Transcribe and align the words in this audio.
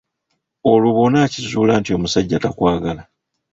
Olwo 0.71 0.89
bw'onakizuula 0.95 1.73
nti 1.79 1.89
omusajja 1.97 2.37
takwagala? 2.43 3.03